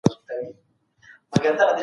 هيلګله 1.33 1.73